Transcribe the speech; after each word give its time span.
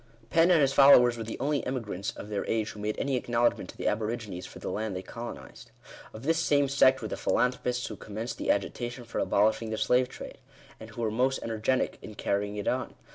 Fenn 0.31 0.49
and 0.49 0.61
his 0.61 0.73
followers 0.73 1.15
were 1.15 1.23
the 1.23 1.39
only 1.39 1.63
emigrants 1.63 2.09
of 2.17 2.29
their 2.29 2.43
age 2.47 2.71
who 2.71 2.79
made 2.79 2.97
any 2.97 3.21
acknow 3.21 3.43
ledgment 3.47 3.69
to 3.69 3.77
the 3.77 3.87
aborigines 3.87 4.47
for 4.47 4.57
the 4.57 4.71
land 4.71 4.95
they 4.95 5.03
colonized. 5.03 5.69
Of 6.11 6.23
this 6.23 6.39
same 6.39 6.67
sect 6.69 7.03
were 7.03 7.07
the 7.07 7.15
philanthropists 7.15 7.85
who 7.85 7.95
commenced 7.95 8.39
the 8.39 8.49
agitation 8.49 9.03
for 9.03 9.19
abolishing 9.19 9.69
the 9.69 9.77
slave 9.77 10.09
trade; 10.09 10.39
and 10.79 10.89
who 10.89 11.03
were 11.03 11.11
most 11.11 11.41
energetic 11.43 11.99
in 12.01 12.15
carrying 12.15 12.55
it 12.55 12.67
on. 12.67 12.95